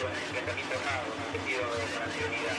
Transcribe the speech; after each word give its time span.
muerto 0.00 0.08
en 0.08 0.12
el 0.12 0.18
enfrentamiento 0.28 0.74
armado, 0.78 1.12
cometido 1.12 1.60
con 1.92 2.02
anterioridad. 2.02 2.56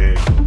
game. 0.00 0.39